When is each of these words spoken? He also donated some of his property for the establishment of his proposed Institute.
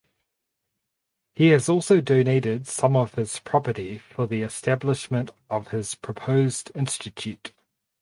He 1.35 1.53
also 1.53 2.01
donated 2.01 2.65
some 2.65 2.95
of 2.95 3.13
his 3.13 3.37
property 3.37 3.99
for 3.99 4.25
the 4.25 4.41
establishment 4.41 5.29
of 5.47 5.67
his 5.67 5.93
proposed 5.93 6.71
Institute. 6.73 7.51